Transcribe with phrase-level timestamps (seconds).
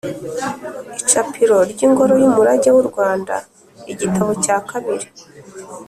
[1.01, 3.35] Icapiro ry’Ingoro y’Umurage w’u Rwanda,
[3.91, 5.07] Igitabo cya kabiri,